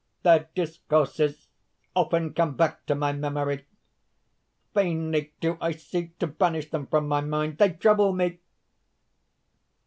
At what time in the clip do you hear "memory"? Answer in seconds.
3.13-3.67